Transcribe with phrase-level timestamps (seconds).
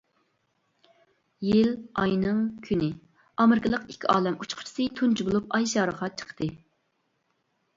[1.47, 1.69] -يىل-
[2.03, 2.89] ئاينىڭ- كۈنى،
[3.43, 6.49] ئامېرىكىلىق ئىككى ئالەم ئۇچقۇچىسى تۇنجى بولۇپ ئاي شارىغا چىقتى.